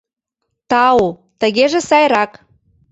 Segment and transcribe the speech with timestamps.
[0.69, 1.05] —Тау,
[1.39, 2.31] тыгеже сайрак.